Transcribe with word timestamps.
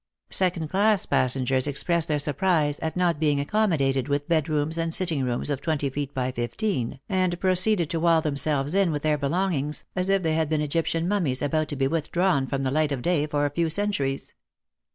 Second 0.31 0.67
class 0.71 1.05
passengers 1.05 1.67
expressed 1.67 2.07
their 2.07 2.17
surprise 2.17 2.79
at 2.79 2.97
not 2.97 3.19
being 3.19 3.39
accommodated 3.39 4.07
with 4.07 4.27
bed 4.27 4.49
rooms 4.49 4.75
and 4.79 4.91
sitting 4.91 5.23
rooms 5.23 5.51
of 5.51 5.61
twenty 5.61 5.91
feet 5.91 6.11
by 6.15 6.31
fifteen, 6.31 6.99
and 7.07 7.39
proceeded 7.39 7.87
to 7.91 7.99
wall 7.99 8.19
themselves 8.19 8.73
in 8.73 8.91
with 8.91 9.03
their 9.03 9.19
belongings, 9.19 9.85
as 9.95 10.09
if 10.09 10.23
they 10.23 10.33
had 10.33 10.49
been 10.49 10.59
Egyp 10.59 10.85
tian 10.85 11.07
mummies 11.07 11.43
about 11.43 11.67
to 11.67 11.75
be 11.75 11.85
withdrawn 11.85 12.47
from 12.47 12.63
the 12.63 12.71
light 12.71 12.91
of 12.91 13.03
day 13.03 13.27
for 13.27 13.45
a 13.45 13.51
few 13.51 13.69
centuries. 13.69 14.33